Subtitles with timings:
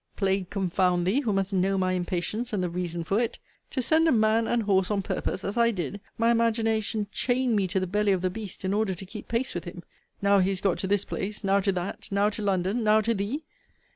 [0.15, 3.37] Plague confound thee, who must know my impatience, and the reason for it!
[3.69, 6.01] To send a man and horse on purpose; as I did!
[6.17, 9.53] My imagination chained me to the belly of the beast, in order to keep pace
[9.53, 9.83] with him!
[10.19, 13.13] Now he is got to this place; now to that; now to London; now to
[13.13, 13.43] thee!